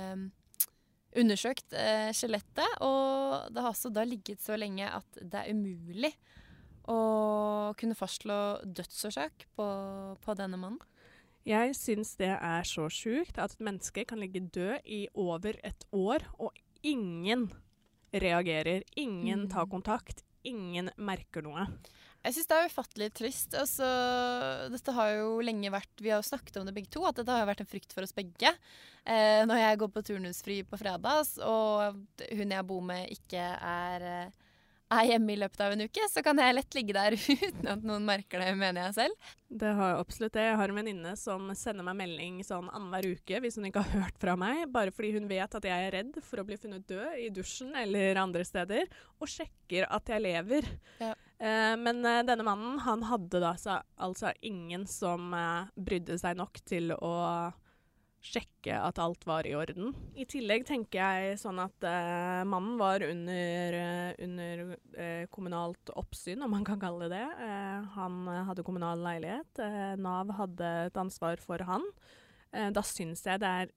undersøkt 1.18 1.74
skjelettet, 2.14 2.82
og 2.86 3.48
det 3.54 3.62
har 3.64 3.72
altså 3.72 3.90
da 3.94 4.04
ligget 4.06 4.42
så 4.44 4.58
lenge 4.60 4.90
at 4.92 5.18
det 5.22 5.40
er 5.40 5.54
umulig 5.56 6.12
å 6.90 6.98
kunne 7.80 7.98
fastslå 7.98 8.38
dødsårsak 8.66 9.48
på, 9.58 9.68
på 10.22 10.38
denne 10.38 10.60
mannen. 10.60 10.82
Jeg 11.48 11.78
syns 11.80 12.14
det 12.20 12.34
er 12.36 12.68
så 12.68 12.90
sjukt 12.92 13.40
at 13.40 13.56
et 13.56 13.64
menneske 13.64 14.04
kan 14.10 14.22
ligge 14.22 14.44
død 14.54 14.84
i 14.84 15.06
over 15.16 15.58
et 15.66 15.88
år, 15.96 16.28
og 16.38 16.58
ingen 16.86 17.48
reagerer. 18.14 18.86
Ingen 19.00 19.48
tar 19.50 19.66
mm. 19.66 19.74
kontakt 19.78 20.27
ingen 20.50 20.92
merker 20.98 21.46
noe. 21.46 21.68
Jeg 22.26 22.36
syns 22.36 22.50
det 22.50 22.58
er 22.58 22.72
ufattelig 22.72 23.08
trist. 23.16 23.54
Altså, 23.56 23.88
dette 24.74 24.96
har 24.98 25.14
jo 25.16 25.38
lenge 25.46 25.72
vært 25.72 26.02
Vi 26.04 26.12
har 26.12 26.20
jo 26.20 26.28
snakket 26.28 26.60
om 26.60 26.68
det 26.68 26.74
begge 26.76 26.92
to, 26.92 27.06
at 27.08 27.20
dette 27.20 27.32
har 27.32 27.48
vært 27.48 27.64
en 27.64 27.70
frykt 27.70 27.96
for 27.96 28.04
oss 28.04 28.16
begge. 28.16 28.52
Eh, 29.08 29.44
når 29.48 29.62
jeg 29.62 29.80
går 29.84 29.94
på 29.94 30.04
turnusfri 30.10 30.58
på 30.68 30.80
fredags, 30.82 31.38
og 31.40 32.02
hun 32.36 32.56
jeg 32.58 32.68
bor 32.68 32.84
med, 32.84 33.08
ikke 33.16 33.46
er 33.56 34.08
eh, 34.12 34.44
er 34.94 35.10
hjemme 35.10 35.34
i 35.34 35.40
løpet 35.40 35.62
av 35.64 35.74
en 35.74 35.84
uke, 35.84 36.06
så 36.12 36.24
kan 36.24 36.40
jeg 36.40 36.56
lett 36.56 36.78
ligge 36.78 36.96
der 36.96 37.16
uten 37.48 37.70
at 37.74 37.84
noen 37.86 38.06
merker 38.08 38.42
det, 38.44 38.54
mener 38.60 38.88
jeg 38.88 38.96
selv. 38.98 39.34
Det 39.48 39.74
har 39.78 39.94
jeg 39.94 40.00
absolutt 40.04 40.36
det. 40.36 40.46
Jeg 40.48 40.58
har 40.60 40.72
en 40.72 40.80
venninne 40.80 41.14
som 41.20 41.52
sender 41.56 41.88
meg 41.88 42.00
melding 42.02 42.40
sånn 42.48 42.72
annenhver 42.72 43.18
uke 43.18 43.42
hvis 43.44 43.60
hun 43.60 43.70
ikke 43.70 43.84
har 43.86 44.04
hørt 44.06 44.20
fra 44.22 44.36
meg, 44.40 44.66
bare 44.74 44.94
fordi 44.96 45.14
hun 45.18 45.30
vet 45.30 45.60
at 45.60 45.70
jeg 45.70 45.88
er 45.88 45.96
redd 46.00 46.20
for 46.24 46.42
å 46.42 46.48
bli 46.48 46.60
funnet 46.60 46.88
død 46.90 47.22
i 47.24 47.30
dusjen 47.36 47.76
eller 47.80 48.20
andre 48.24 48.48
steder, 48.48 48.90
og 49.20 49.32
sjekker 49.32 49.88
at 49.92 50.12
jeg 50.14 50.24
lever. 50.24 50.68
Ja. 51.04 51.14
Eh, 51.38 51.76
men 51.80 52.02
eh, 52.06 52.24
denne 52.28 52.48
mannen, 52.48 52.80
han 52.84 53.06
hadde 53.08 53.44
da 53.44 53.54
altså 53.54 54.34
ingen 54.42 54.88
som 54.90 55.34
eh, 55.38 55.72
brydde 55.76 56.18
seg 56.22 56.40
nok 56.40 56.64
til 56.68 56.96
å 56.98 57.14
sjekke 58.28 58.76
at 58.78 59.00
alt 59.02 59.26
var 59.28 59.48
i 59.48 59.54
orden. 59.58 59.94
I 60.18 60.28
tillegg 60.30 60.66
tenker 60.68 61.00
jeg 61.00 61.40
sånn 61.42 61.60
at 61.64 61.88
uh, 61.88 62.44
mannen 62.48 62.78
var 62.80 63.04
under, 63.06 63.78
uh, 63.78 64.12
under 64.28 64.64
uh, 64.76 65.24
kommunalt 65.34 65.92
oppsyn, 65.96 66.44
om 66.46 66.54
man 66.54 66.68
kan 66.68 66.82
kalle 66.82 67.08
det 67.08 67.18
det. 67.18 67.50
han 67.96 68.28
hadde 68.50 68.64
kommunal 68.66 69.00
leilighet. 69.02 69.60
Nav 70.02 70.32
hadde 70.38 70.72
et 70.88 70.98
ansvar 71.00 71.40
for 71.42 71.64
han. 71.66 71.86
da 72.52 72.84
syns 72.86 73.24
jeg 73.26 73.42
det 73.42 73.50
er 73.62 73.72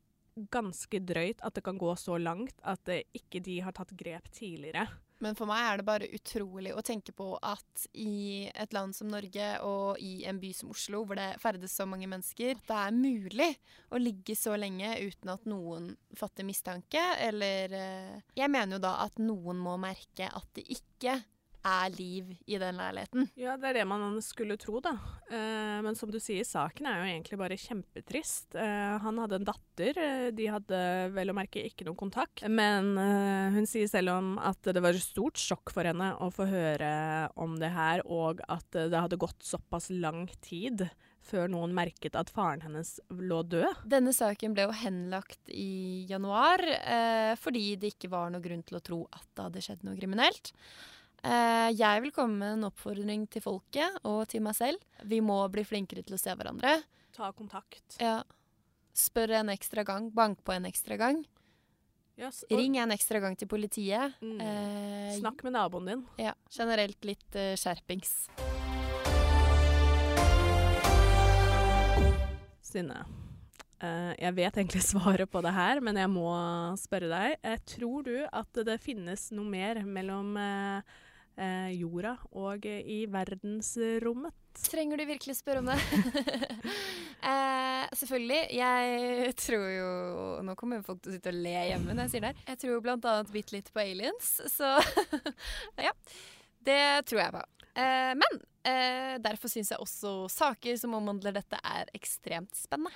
ganske 0.53 1.01
drøyt 1.05 1.41
at 1.47 1.55
det 1.57 1.65
kan 1.65 1.79
gå 1.79 1.95
så 1.99 2.19
langt 2.21 2.57
at 2.63 2.91
ikke 3.17 3.41
de 3.45 3.61
har 3.65 3.77
tatt 3.77 3.95
grep 3.99 4.29
tidligere. 4.35 4.87
Men 5.21 5.37
for 5.37 5.49
meg 5.51 5.61
er 5.67 5.81
det 5.81 5.87
bare 5.89 6.09
utrolig 6.17 6.73
å 6.73 6.85
tenke 6.85 7.13
på 7.17 7.35
at 7.45 7.87
i 8.01 8.49
et 8.49 8.73
land 8.73 8.97
som 8.97 9.11
Norge 9.13 9.49
og 9.67 10.01
i 10.01 10.25
en 10.29 10.41
by 10.41 10.53
som 10.57 10.73
Oslo, 10.73 11.03
hvor 11.05 11.21
det 11.21 11.35
ferdes 11.43 11.75
så 11.77 11.85
mange 11.89 12.09
mennesker, 12.09 12.57
at 12.57 12.71
det 12.71 12.79
er 12.79 12.97
mulig 12.97 13.51
å 13.93 14.01
ligge 14.01 14.37
så 14.39 14.57
lenge 14.57 14.95
uten 15.05 15.35
at 15.35 15.45
noen 15.51 15.91
fatter 16.17 16.47
mistanke, 16.49 17.03
eller 17.21 17.77
eh, 17.77 18.17
Jeg 18.39 18.53
mener 18.53 18.79
jo 18.79 18.85
da 18.87 18.97
at 19.05 19.21
noen 19.21 19.61
må 19.61 19.77
merke 19.81 20.31
at 20.31 20.49
det 20.57 20.65
ikke 20.73 21.19
er 21.67 21.93
liv 21.95 22.31
i 22.47 22.59
den 22.61 22.79
leiligheten. 22.81 23.29
Ja, 23.39 23.57
det 23.61 23.71
er 23.71 23.81
det 23.81 23.87
man 23.89 24.19
skulle 24.25 24.57
tro, 24.61 24.81
da. 24.85 24.95
Eh, 25.31 25.81
men 25.85 25.99
som 25.99 26.13
du 26.13 26.19
sier, 26.23 26.47
saken 26.47 26.89
er 26.89 27.01
jo 27.01 27.11
egentlig 27.11 27.41
bare 27.41 27.59
kjempetrist. 27.61 28.57
Eh, 28.57 28.97
han 29.05 29.21
hadde 29.23 29.41
en 29.41 29.49
datter. 29.49 30.01
Eh, 30.01 30.29
de 30.37 30.49
hadde 30.53 30.81
vel 31.17 31.33
å 31.33 31.37
merke 31.37 31.63
ikke 31.67 31.87
noen 31.89 32.01
kontakt. 32.01 32.45
Men 32.49 32.95
eh, 33.01 33.53
hun 33.57 33.69
sier 33.69 33.91
selv 33.91 34.15
om 34.17 34.33
at 34.41 34.73
det 34.73 34.83
var 34.83 34.97
et 34.97 35.05
stort 35.05 35.41
sjokk 35.41 35.75
for 35.75 35.89
henne 35.89 36.13
å 36.21 36.31
få 36.35 36.49
høre 36.51 36.91
om 37.41 37.59
det 37.61 37.73
her, 37.75 38.05
og 38.09 38.43
at 38.49 38.69
det 38.73 38.97
hadde 38.97 39.21
gått 39.21 39.45
såpass 39.47 39.91
lang 39.93 40.27
tid 40.45 40.89
før 41.31 41.51
noen 41.53 41.75
merket 41.77 42.17
at 42.19 42.31
faren 42.33 42.63
hennes 42.65 42.95
lå 43.13 43.43
død. 43.47 43.85
Denne 43.89 44.13
saken 44.17 44.55
ble 44.57 44.67
jo 44.67 44.77
henlagt 44.83 45.53
i 45.53 46.07
januar 46.09 46.63
eh, 46.65 47.35
fordi 47.41 47.75
det 47.81 47.95
ikke 47.95 48.13
var 48.13 48.33
noe 48.33 48.45
grunn 48.45 48.65
til 48.67 48.81
å 48.81 48.85
tro 48.85 49.03
at 49.13 49.29
det 49.35 49.47
hadde 49.47 49.65
skjedd 49.67 49.85
noe 49.87 49.99
kriminelt. 49.99 50.53
Eh, 51.21 51.71
jeg 51.77 52.05
vil 52.05 52.13
komme 52.17 52.39
med 52.41 52.57
en 52.57 52.69
oppfordring 52.71 53.27
til 53.29 53.45
folket 53.45 53.99
og 54.09 54.23
til 54.31 54.45
meg 54.45 54.57
selv. 54.57 54.81
Vi 55.05 55.21
må 55.25 55.37
bli 55.53 55.65
flinkere 55.69 56.05
til 56.07 56.17
å 56.17 56.21
se 56.21 56.33
hverandre. 56.33 56.79
Ta 57.17 57.33
kontakt. 57.37 57.99
Ja. 58.01 58.23
Spør 58.97 59.37
en 59.43 59.53
ekstra 59.53 59.85
gang. 59.85 60.09
Bank 60.15 60.41
på 60.47 60.57
en 60.57 60.69
ekstra 60.69 60.97
gang. 61.01 61.23
Yes, 62.21 62.43
Ring 62.53 62.75
en 62.77 62.93
ekstra 62.93 63.21
gang 63.23 63.37
til 63.39 63.49
politiet. 63.49 64.17
Mm. 64.21 64.41
Eh, 64.45 65.13
Snakk 65.21 65.41
med 65.47 65.55
naboen 65.57 65.87
din. 65.89 66.03
Ja, 66.21 66.35
generelt 66.53 67.05
litt 67.09 67.37
eh, 67.37 67.55
skjerpings. 67.57 68.27
Synne. 72.71 73.01
uh, 73.83 74.13
jeg 74.15 74.35
vet 74.37 74.59
egentlig 74.61 74.83
svaret 74.93 75.31
på 75.33 75.41
det 75.43 75.53
her, 75.57 75.81
men 75.83 75.97
jeg 75.99 76.11
må 76.13 76.29
spørre 76.79 77.09
deg. 77.11 77.39
Uh, 77.43 77.57
tror 77.67 78.05
du 78.07 78.17
at 78.29 78.61
det 78.69 78.77
finnes 78.85 79.31
noe 79.35 79.49
mer 79.49 79.81
mellom 79.89 80.37
eh, 80.39 80.99
eh, 81.41 81.73
jorda 81.81 82.15
og 82.37 82.67
eh, 82.69 82.81
i 82.85 82.99
verdensrommet? 83.11 84.37
Trenger 84.61 85.01
du 85.01 85.05
virkelig 85.09 85.37
spørre 85.39 85.63
om 85.63 85.71
det? 85.71 85.79
eh, 87.31 87.85
selvfølgelig. 87.97 88.41
Jeg 88.59 89.35
tror 89.39 89.67
jo 89.71 89.93
Nå 90.45 90.57
kommer 90.59 90.83
folk 90.87 91.01
til 91.05 91.13
å 91.13 91.17
sitte 91.17 91.33
og 91.33 91.39
le 91.45 91.55
hjemme 91.55 91.95
når 91.95 92.09
jeg 92.09 92.15
sier 92.17 92.27
det. 92.29 92.35
Jeg 92.51 92.63
tror 92.65 92.85
blant 92.85 93.09
annet 93.13 93.33
bitte 93.35 93.57
litt 93.57 93.71
på 93.73 93.83
aliens, 93.85 94.35
så 94.53 94.77
ja. 95.89 95.95
Det 96.61 96.81
tror 97.09 97.23
jeg 97.23 97.33
på. 97.39 97.45
Eh, 97.81 98.13
men 98.19 98.41
eh, 98.69 99.15
derfor 99.23 99.49
syns 99.49 99.71
jeg 99.73 99.81
også 99.81 100.27
saker 100.33 100.77
som 100.81 100.97
omhandler 100.99 101.39
dette, 101.39 101.61
er 101.65 101.89
ekstremt 101.97 102.53
spennende. 102.59 102.93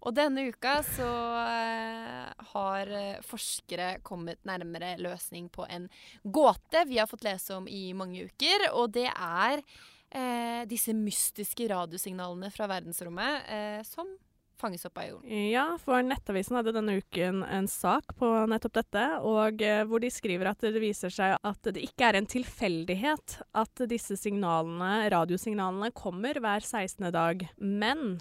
Og 0.00 0.14
denne 0.16 0.46
uka 0.48 0.78
så 0.86 1.10
eh, 1.44 2.46
har 2.54 2.92
eh, 2.96 3.20
forskere 3.26 3.98
kommet 4.06 4.40
nærmere 4.48 4.94
løsning 5.00 5.50
på 5.52 5.66
en 5.68 5.90
gåte 6.24 6.86
vi 6.88 7.00
har 7.00 7.10
fått 7.10 7.26
lese 7.26 7.58
om 7.58 7.68
i 7.68 7.90
mange 7.96 8.24
uker, 8.30 8.70
og 8.72 8.94
det 8.96 9.10
er 9.10 9.60
eh, 9.60 10.64
disse 10.70 10.96
mystiske 10.96 11.68
radiosignalene 11.70 12.48
fra 12.54 12.70
verdensrommet 12.70 13.52
eh, 13.52 13.80
som 13.84 14.08
fanges 14.60 14.84
opp 14.84 14.98
av 15.00 15.06
jorden. 15.08 15.36
Ja, 15.50 15.66
for 15.80 16.02
Nettavisen 16.04 16.58
hadde 16.58 16.74
denne 16.76 16.98
uken 17.00 17.44
en 17.44 17.68
sak 17.70 18.12
på 18.18 18.28
nettopp 18.50 18.76
dette, 18.80 19.04
og 19.26 19.62
eh, 19.64 19.84
hvor 19.88 20.02
de 20.02 20.10
skriver 20.12 20.52
at 20.52 20.64
det 20.64 20.82
viser 20.82 21.12
seg 21.12 21.36
at 21.36 21.70
det 21.72 21.84
ikke 21.86 22.10
er 22.10 22.20
en 22.20 22.28
tilfeldighet 22.28 23.40
at 23.56 23.84
disse 23.90 24.18
signalene, 24.20 25.08
radiosignalene 25.12 25.92
kommer 25.96 26.40
hver 26.40 26.64
16. 26.64 27.08
dag, 27.14 27.46
men 27.56 28.20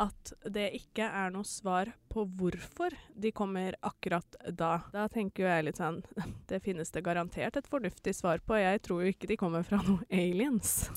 at 0.00 0.32
det 0.54 0.70
ikke 0.78 1.06
er 1.06 1.32
noe 1.34 1.46
svar 1.46 1.90
på 2.12 2.24
hvorfor 2.38 2.94
de 3.14 3.32
kommer 3.34 3.76
akkurat 3.84 4.38
da. 4.48 4.78
Da 4.92 5.06
tenker 5.12 5.48
jeg 5.48 5.66
litt 5.68 5.80
sånn 5.80 6.00
Det 6.50 6.62
finnes 6.64 6.92
det 6.94 7.04
garantert 7.06 7.58
et 7.58 7.68
fornuftig 7.70 8.14
svar 8.16 8.42
på. 8.44 8.56
Jeg 8.58 8.82
tror 8.86 9.04
jo 9.04 9.12
ikke 9.12 9.30
de 9.30 9.38
kommer 9.40 9.66
fra 9.66 9.82
noen 9.84 10.04
aliens. 10.10 10.90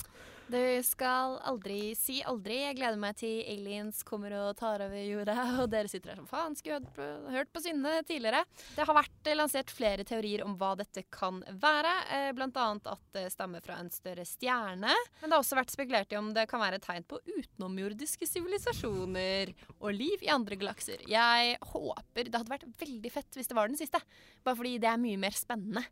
Du 0.46 0.62
skal 0.86 1.40
aldri 1.50 1.96
si 1.98 2.20
aldri. 2.22 2.60
Jeg 2.68 2.78
gleder 2.78 3.00
meg 3.02 3.16
til 3.18 3.40
aliens 3.50 4.04
kommer 4.06 4.36
og 4.38 4.52
tar 4.60 4.84
over 4.86 5.02
jorda, 5.02 5.34
og 5.64 5.72
dere 5.74 5.90
sitter 5.90 6.12
der 6.12 6.20
som 6.20 6.28
faen, 6.30 6.58
skulle 6.58 6.78
hørt 6.78 6.92
på, 6.94 7.08
hørt 7.34 7.50
på 7.50 7.64
Synne 7.66 7.96
tidligere. 8.06 8.44
Det 8.76 8.86
har 8.86 8.98
vært 8.98 9.32
eh, 9.32 9.38
lansert 9.40 9.74
flere 9.74 10.06
teorier 10.06 10.44
om 10.46 10.54
hva 10.60 10.76
dette 10.78 11.02
kan 11.10 11.42
være, 11.50 11.96
bl.a. 12.14 12.36
blant 12.38 12.62
annet 12.62 12.92
at 12.94 13.04
det 13.18 13.26
stammer 13.34 13.66
fra 13.66 13.80
en 13.82 13.90
større 13.94 14.28
stjerne. 14.30 14.94
Men 14.94 15.26
det 15.26 15.34
har 15.34 15.42
også 15.42 15.58
vært 15.58 15.74
spekulert 15.74 16.14
i 16.14 16.22
om 16.22 16.30
det 16.38 16.46
kan 16.52 16.62
være 16.62 16.82
tegn 16.84 17.10
på 17.10 17.24
utenomjordiske 17.26 18.30
sivilisasjoner 18.30 19.56
og 19.80 19.98
liv 19.98 20.30
i 20.30 20.34
andre 20.36 20.62
galakser. 20.62 21.02
Jeg 21.10 21.58
håper 21.74 22.30
Det 22.30 22.38
hadde 22.38 22.54
vært 22.54 22.70
veldig 22.86 23.16
fett 23.18 23.40
hvis 23.40 23.50
det 23.50 23.58
var 23.58 23.72
den 23.72 23.82
siste, 23.82 24.02
bare 24.46 24.62
fordi 24.62 24.78
det 24.84 24.94
er 24.94 25.02
mye 25.02 25.26
mer 25.26 25.34
spennende. 25.34 25.88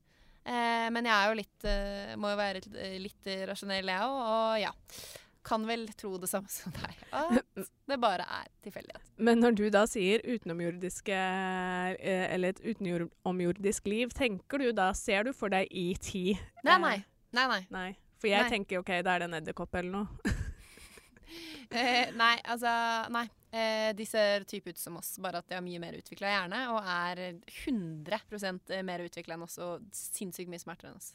Eh, 0.46 0.88
men 0.92 1.06
jeg 1.08 1.14
er 1.16 1.30
jo 1.32 1.36
litt 1.40 1.66
eh, 1.72 2.16
Må 2.20 2.34
jo 2.34 2.36
være 2.36 2.60
litt, 2.60 2.74
litt 3.06 3.28
rasjonell, 3.48 3.88
jeg 3.88 4.08
òg. 4.08 4.18
Og 4.28 4.58
ja. 4.64 4.72
Kan 5.44 5.66
vel 5.68 5.82
tro 6.00 6.14
det 6.24 6.30
samme 6.32 6.48
som 6.52 6.72
deg. 6.72 7.00
At 7.12 7.64
det 7.92 7.98
bare 8.00 8.24
er 8.24 8.46
tilfeldighet. 8.64 9.10
Men 9.20 9.42
når 9.44 9.58
du 9.60 9.64
da 9.76 9.82
sier 9.92 10.24
utenomjordiske 10.24 11.18
eh, 12.00 12.26
Eller 12.32 12.54
et 12.56 12.62
utenomjordisk 12.64 13.88
liv, 13.92 14.14
tenker 14.16 14.64
du 14.64 14.70
da 14.76 14.92
Ser 14.96 15.28
du 15.28 15.34
for 15.36 15.52
deg 15.52 15.68
ET? 15.72 16.08
Nei, 16.64 16.78
Eh, 16.78 16.80
nei. 16.80 16.98
Nei, 17.34 17.48
nei. 17.50 17.62
Nei. 17.76 17.90
For 18.24 18.32
jeg 18.32 18.46
Nei. 18.46 18.52
tenker 18.56 18.80
OK, 18.80 18.92
da 19.04 19.18
er 19.18 19.24
det 19.26 19.28
en 19.32 19.40
edderkopp 19.42 19.76
eller 19.82 19.92
noe. 20.04 20.34
Eh, 21.74 22.12
nei, 22.14 22.36
altså 22.46 22.70
Nei. 23.10 23.24
Eh, 23.54 23.92
de 23.94 24.06
ser 24.10 24.48
type 24.50 24.72
ut 24.74 24.80
som 24.82 24.98
oss, 24.98 25.20
bare 25.22 25.38
at 25.38 25.50
de 25.50 25.54
har 25.54 25.62
mye 25.62 25.82
mer 25.82 25.94
utvikla 26.00 26.32
hjerne 26.32 26.62
og 26.74 26.88
er 26.90 27.20
100 27.68 28.82
mer 28.82 29.04
utvikla 29.06 29.38
enn 29.38 29.46
oss 29.46 29.60
og 29.62 29.84
sinnssykt 29.94 30.50
mye 30.50 30.64
smartere 30.64 30.90
enn 30.90 30.98
oss. 30.98 31.12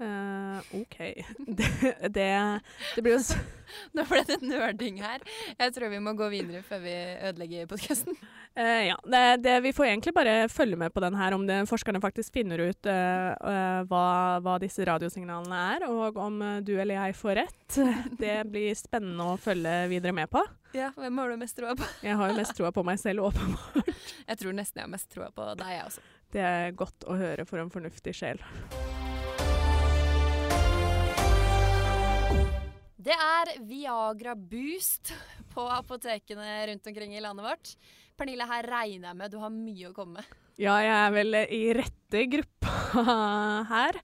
Eh, 0.00 0.80
OK. 0.80 0.98
Det, 1.46 1.94
det, 2.08 2.60
det 2.96 3.02
blir 3.02 3.18
jo 3.18 3.22
så 3.22 3.36
Nå 3.94 4.04
ble 4.08 4.22
det 4.26 4.38
nerding 4.42 5.00
her. 5.02 5.22
Jeg 5.58 5.74
tror 5.76 5.92
vi 5.92 6.00
må 6.02 6.14
gå 6.18 6.28
videre 6.32 6.62
før 6.66 6.82
vi 6.84 6.94
ødelegger 7.30 7.68
podkasten. 7.70 8.16
Uh, 8.58 8.80
Ja. 8.90 8.96
Det, 9.04 9.42
det, 9.44 9.56
vi 9.62 9.72
får 9.76 9.90
egentlig 9.90 10.14
bare 10.16 10.48
følge 10.50 10.78
med 10.80 10.92
på 10.94 11.02
den 11.04 11.14
her, 11.14 11.34
om 11.36 11.46
det, 11.46 11.60
forskerne 11.70 12.00
faktisk 12.02 12.34
finner 12.34 12.62
ut 12.70 12.88
uh, 12.88 13.30
eh, 13.50 13.80
hva, 13.90 14.04
hva 14.42 14.56
disse 14.62 14.84
radiosignalene 14.86 15.60
er, 15.74 15.86
og 15.90 16.18
om 16.20 16.40
eh, 16.42 16.56
du 16.64 16.72
eller 16.74 16.96
jeg 16.96 17.18
får 17.20 17.36
rett. 17.42 17.78
Det 18.22 18.40
blir 18.50 18.74
spennende 18.78 19.32
å 19.32 19.38
følge 19.40 19.74
videre 19.92 20.14
med 20.16 20.30
på. 20.32 20.42
Ja, 20.74 20.90
hvem 20.96 21.18
har 21.20 21.30
du 21.30 21.40
mest 21.40 21.58
troa 21.58 21.76
på? 21.78 21.86
Jeg 22.06 22.16
har 22.18 22.32
jo 22.32 22.38
mest 22.38 22.56
troa 22.58 22.72
på 22.74 22.84
meg 22.86 22.98
selv, 23.02 23.28
åpenbart. 23.30 23.92
Jeg 24.26 24.40
tror 24.42 24.56
nesten 24.56 24.82
jeg 24.82 24.88
har 24.88 24.94
mest 24.96 25.10
troa 25.12 25.30
på 25.34 25.52
deg, 25.60 25.76
jeg 25.76 25.86
også. 25.86 26.08
Det 26.30 26.46
er 26.46 26.74
godt 26.78 27.06
å 27.10 27.18
høre 27.18 27.46
for 27.46 27.62
en 27.62 27.72
fornuftig 27.74 28.14
sjel. 28.16 28.42
Det 33.00 33.14
er 33.16 33.54
Viagra 33.64 34.34
Boost 34.36 35.14
på 35.54 35.64
apotekene 35.72 36.66
rundt 36.68 36.88
omkring 36.90 37.14
i 37.16 37.22
landet 37.24 37.46
vårt. 37.46 37.70
Pernille, 38.18 38.44
her 38.44 38.66
regner 38.68 39.08
jeg 39.08 39.16
med 39.16 39.32
du 39.32 39.38
har 39.40 39.52
mye 39.54 39.88
å 39.88 39.94
komme 39.96 40.20
med. 40.20 40.34
Ja, 40.60 40.74
jeg 40.84 40.92
er 40.92 41.14
vel 41.14 41.38
i 41.40 41.62
rette 41.78 42.26
gruppa 42.28 43.04
her. 43.72 43.96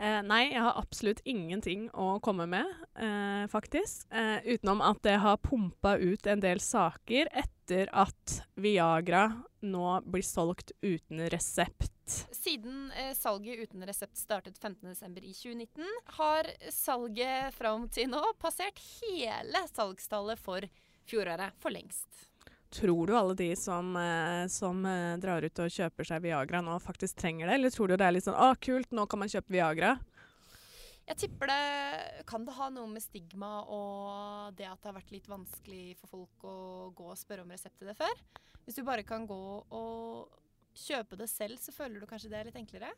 Eh, 0.00 0.22
nei, 0.24 0.46
jeg 0.54 0.62
har 0.64 0.78
absolutt 0.80 1.20
ingenting 1.28 1.90
å 1.92 2.14
komme 2.24 2.46
med, 2.48 2.64
eh, 2.96 3.44
faktisk. 3.52 4.06
Eh, 4.08 4.40
utenom 4.48 4.80
at 4.88 5.02
det 5.04 5.18
har 5.20 5.36
pumpa 5.44 5.98
ut 6.00 6.24
en 6.24 6.40
del 6.40 6.64
saker 6.64 7.28
etter 7.36 7.92
at 7.92 8.38
Viagra 8.56 9.26
nå 9.62 10.00
blir 10.06 10.24
solgt 10.24 10.72
uten 10.82 11.22
resept. 11.30 12.26
Siden 12.34 12.90
eh, 12.92 13.12
salget 13.14 13.68
uten 13.68 13.86
resept 13.86 14.16
startet 14.18 14.58
15.12. 14.58 15.18
i 15.22 15.34
2019, 15.34 15.84
har 16.18 16.50
salget 16.74 17.54
fram 17.54 17.88
til 17.88 18.10
nå 18.10 18.22
passert 18.40 18.80
hele 19.00 19.66
salgstallet 19.70 20.40
for 20.40 20.66
fjoråret 21.10 21.54
for 21.62 21.74
lengst. 21.74 22.26
Tror 22.70 23.06
du 23.06 23.16
alle 23.18 23.34
de 23.34 23.56
som, 23.56 23.96
eh, 23.96 24.46
som 24.46 24.84
eh, 24.86 25.16
drar 25.18 25.42
ut 25.42 25.58
og 25.58 25.72
kjøper 25.74 26.06
seg 26.06 26.22
Viagra 26.22 26.60
nå 26.62 26.76
faktisk 26.82 27.18
trenger 27.18 27.48
det, 27.50 27.56
eller 27.58 27.74
tror 27.74 27.90
du 27.90 27.96
det 27.96 28.06
er 28.06 28.14
litt 28.14 28.26
sånn 28.28 28.38
'Å, 28.38 28.54
kult, 28.62 28.92
nå 28.94 29.06
kan 29.10 29.18
man 29.18 29.32
kjøpe 29.32 29.56
Viagra'? 29.56 29.98
Jeg 31.10 31.18
tipper 31.24 31.50
det 31.50 32.24
Kan 32.30 32.44
det 32.46 32.54
ha 32.54 32.68
noe 32.70 32.86
med 32.90 33.02
stigma 33.02 33.64
og 33.66 34.54
det 34.58 34.68
at 34.70 34.78
det 34.78 34.92
har 34.92 34.98
vært 35.00 35.10
litt 35.14 35.26
vanskelig 35.30 35.96
for 35.98 36.12
folk 36.14 36.46
å 36.46 36.58
gå 36.94 37.08
og 37.10 37.18
spørre 37.18 37.42
om 37.42 37.50
resept 37.50 37.80
til 37.80 37.90
det 37.90 37.98
før? 37.98 38.22
Hvis 38.62 38.78
du 38.78 38.84
bare 38.86 39.02
kan 39.06 39.26
gå 39.26 39.40
og 39.74 40.38
kjøpe 40.78 41.18
det 41.18 41.26
selv, 41.26 41.58
så 41.58 41.74
føler 41.74 41.98
du 41.98 42.06
kanskje 42.06 42.30
det 42.30 42.38
er 42.38 42.48
litt 42.48 42.60
enklere? 42.60 42.92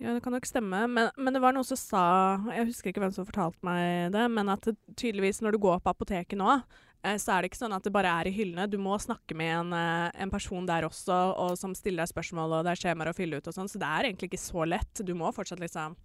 Ja, 0.00 0.12
det 0.12 0.20
kan 0.24 0.32
nok 0.32 0.48
stemme. 0.48 0.82
Men, 0.88 1.08
men 1.16 1.36
det 1.36 1.40
var 1.40 1.52
noen 1.56 1.66
som 1.68 1.78
sa 1.80 2.04
Jeg 2.52 2.68
husker 2.68 2.92
ikke 2.92 3.02
hvem 3.04 3.14
som 3.16 3.28
fortalte 3.28 3.64
meg 3.64 4.12
det, 4.12 4.26
men 4.32 4.52
at 4.52 4.68
det, 4.68 4.76
tydeligvis 5.00 5.40
når 5.44 5.56
du 5.56 5.62
går 5.64 5.80
på 5.80 5.92
apoteket 5.92 6.40
nå, 6.40 6.58
eh, 7.04 7.16
så 7.20 7.34
er 7.34 7.40
det 7.40 7.50
ikke 7.50 7.62
sånn 7.62 7.76
at 7.76 7.84
det 7.84 7.92
bare 7.94 8.12
er 8.20 8.28
i 8.28 8.36
hyllene. 8.36 8.68
Du 8.68 8.76
må 8.80 8.96
snakke 9.00 9.36
med 9.36 9.54
en, 9.58 9.76
eh, 9.76 10.08
en 10.24 10.32
person 10.32 10.68
der 10.68 10.88
også, 10.88 11.20
og 11.40 11.56
som 11.60 11.76
stiller 11.76 12.04
deg 12.04 12.12
spørsmål, 12.12 12.58
og 12.58 12.68
det 12.68 12.76
er 12.76 12.82
skjemaer 12.84 13.12
å 13.12 13.16
fylle 13.16 13.40
ut 13.40 13.48
og 13.48 13.56
sånn. 13.56 13.68
Så 13.72 13.80
det 13.80 13.88
er 13.88 14.10
egentlig 14.10 14.32
ikke 14.32 14.44
så 14.44 14.68
lett. 14.68 15.04
Du 15.04 15.12
må 15.16 15.32
fortsatt 15.36 15.64
liksom 15.64 15.96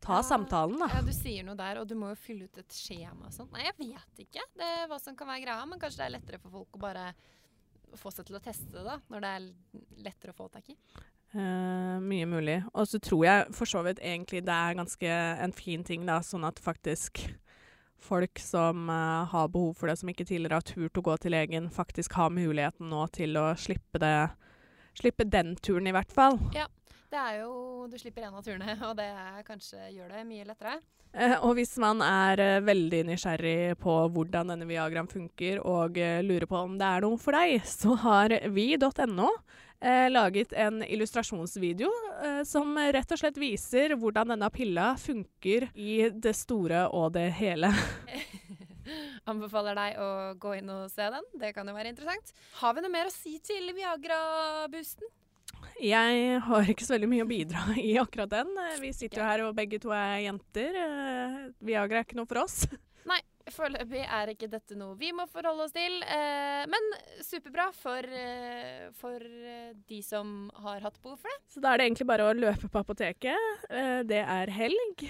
ta 0.00 0.18
Ja. 0.18 0.22
samtalen, 0.22 0.78
da. 0.78 0.88
Ja, 0.94 1.02
du 1.02 1.12
sier 1.12 1.44
noe 1.44 1.56
der, 1.58 1.80
og 1.80 1.88
du 1.88 1.94
må 1.98 2.08
jo 2.12 2.14
fylle 2.20 2.44
ut 2.44 2.58
et 2.58 2.70
skjema 2.74 3.26
og 3.26 3.32
sånt. 3.34 3.52
Nei, 3.52 3.64
jeg 3.66 3.76
vet 3.78 4.24
ikke 4.26 4.46
det 4.56 4.64
er 4.64 4.88
hva 4.88 5.00
som 5.00 5.16
kan 5.16 5.28
være 5.28 5.44
greia, 5.44 5.66
men 5.66 5.78
kanskje 5.78 5.98
det 6.02 6.06
er 6.06 6.16
lettere 6.18 6.40
for 6.42 6.50
folk 6.50 6.78
å 6.78 6.82
bare 6.86 7.12
få 7.96 8.12
seg 8.12 8.26
til 8.28 8.36
å 8.36 8.42
teste 8.44 8.70
det, 8.72 8.84
da, 8.84 8.98
når 9.08 9.24
det 9.24 9.30
er 9.36 10.04
lettere 10.04 10.34
å 10.34 10.36
få 10.36 10.48
tak 10.52 10.68
i. 10.68 10.76
Eh, 11.34 11.98
mye 12.00 12.26
mulig. 12.28 12.62
Og 12.72 12.86
så 12.88 13.00
tror 13.00 13.24
jeg 13.24 13.52
for 13.52 13.68
så 13.68 13.82
vidt 13.84 14.00
egentlig 14.00 14.44
det 14.46 14.54
er 14.54 14.78
ganske 14.78 15.08
en 15.44 15.52
fin 15.52 15.84
ting, 15.84 16.06
da, 16.08 16.20
sånn 16.24 16.44
at 16.48 16.60
faktisk 16.60 17.20
folk 17.98 18.38
som 18.38 18.88
uh, 18.88 19.26
har 19.26 19.48
behov 19.50 19.74
for 19.74 19.90
det, 19.90 19.96
som 19.98 20.08
ikke 20.08 20.24
tidligere 20.24 20.60
har 20.60 20.66
turt 20.68 21.00
å 21.00 21.02
gå 21.02 21.16
til 21.18 21.34
legen, 21.34 21.68
faktisk 21.74 22.14
har 22.14 22.30
muligheten 22.30 22.88
nå 22.92 23.08
til 23.10 23.36
å 23.36 23.50
slippe 23.58 23.98
det 23.98 24.30
Slippe 24.98 25.22
den 25.30 25.52
turen, 25.62 25.86
i 25.86 25.92
hvert 25.94 26.10
fall. 26.10 26.40
Det 27.08 27.18
er 27.18 27.40
jo 27.40 27.88
Du 27.88 27.96
slipper 28.00 28.26
en 28.28 28.38
av 28.38 28.44
turene, 28.44 28.76
og 28.88 28.96
det 28.98 29.08
er 29.08 29.44
kanskje 29.46 29.90
gjør 29.94 30.12
det 30.16 30.24
mye 30.28 30.46
lettere. 30.48 30.78
Eh, 31.16 31.38
og 31.40 31.54
hvis 31.56 31.72
man 31.80 32.02
er 32.04 32.40
eh, 32.44 32.58
veldig 32.60 33.06
nysgjerrig 33.08 33.78
på 33.80 33.94
hvordan 34.12 34.52
denne 34.52 34.68
Viagraen 34.68 35.08
funker, 35.08 35.62
og 35.64 35.96
eh, 35.96 36.20
lurer 36.24 36.44
på 36.50 36.58
om 36.60 36.76
det 36.80 36.84
er 36.84 37.06
noe 37.06 37.20
for 37.20 37.36
deg, 37.38 37.62
så 37.64 37.96
har 38.02 38.34
vi.no 38.52 39.30
eh, 39.80 40.10
laget 40.12 40.52
en 40.52 40.82
illustrasjonsvideo 40.84 41.88
eh, 42.24 42.42
som 42.48 42.76
rett 42.76 43.16
og 43.16 43.22
slett 43.22 43.40
viser 43.40 43.96
hvordan 43.96 44.34
denne 44.34 44.50
pilla 44.52 44.92
funker 45.00 45.70
i 45.72 46.10
det 46.12 46.36
store 46.36 46.86
og 46.92 47.14
det 47.16 47.30
hele. 47.40 47.72
Anbefaler 49.28 49.76
deg 49.76 49.96
å 50.00 50.10
gå 50.40 50.58
inn 50.60 50.68
og 50.72 50.92
se 50.92 51.08
den. 51.12 51.24
Det 51.40 51.54
kan 51.56 51.68
jo 51.68 51.76
være 51.76 51.92
interessant. 51.92 52.36
Har 52.60 52.76
vi 52.76 52.84
noe 52.84 52.92
mer 52.92 53.08
å 53.08 53.12
si 53.12 53.38
til 53.44 53.72
Viagra-boosten? 53.76 55.08
Jeg 55.82 56.40
har 56.42 56.70
ikke 56.72 56.86
så 56.86 56.96
veldig 56.96 57.08
mye 57.12 57.24
å 57.24 57.30
bidra 57.30 57.64
i 57.78 57.92
akkurat 58.00 58.32
den. 58.32 58.50
Vi 58.82 58.90
sitter 58.96 59.22
jo 59.22 59.28
her 59.28 59.44
og 59.46 59.56
begge 59.58 59.78
to 59.82 59.92
er 59.94 60.24
jenter. 60.24 60.74
Eh, 60.84 61.38
Viagra 61.68 62.00
er 62.00 62.08
ikke 62.08 62.18
noe 62.18 62.30
for 62.30 62.42
oss. 62.42 62.64
Foreløpig 63.54 64.02
er 64.04 64.32
ikke 64.34 64.48
dette 64.50 64.76
noe 64.78 64.96
vi 65.00 65.10
må 65.16 65.24
forholde 65.30 65.64
oss 65.66 65.74
til. 65.74 65.98
Eh, 66.04 66.64
men 66.70 66.88
superbra 67.24 67.68
for, 67.76 68.04
eh, 68.04 68.88
for 68.98 69.22
eh, 69.24 69.72
de 69.88 70.02
som 70.04 70.50
har 70.64 70.80
hatt 70.84 71.00
behov 71.02 71.18
for 71.22 71.28
det. 71.32 71.38
Så 71.54 71.60
da 71.64 71.72
er 71.74 71.78
det 71.82 71.88
egentlig 71.90 72.08
bare 72.10 72.28
å 72.30 72.36
løpe 72.36 72.68
på 72.70 72.82
apoteket. 72.84 73.66
Eh, 73.70 74.02
Det 74.08 74.22
er 74.22 74.50
helg. 74.54 75.08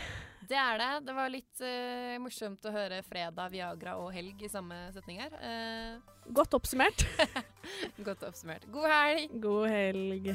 Det 0.48 0.56
er 0.56 0.78
det. 0.80 0.90
Det 1.04 1.14
var 1.14 1.28
litt 1.28 1.60
eh, 1.60 2.14
morsomt 2.24 2.64
å 2.64 2.72
høre 2.72 3.02
fredag, 3.04 3.50
Viagra 3.52 3.98
og 4.00 4.12
helg 4.16 4.40
i 4.42 4.48
samme 4.48 4.78
setning 4.94 5.20
her. 5.20 5.34
Eh, 5.44 5.98
Godt 6.32 6.54
oppsummert. 6.56 7.04
godt 8.08 8.24
oppsummert. 8.24 8.64
God 8.72 8.88
helg! 8.88 9.36
God 9.44 9.68
helg. 9.68 10.32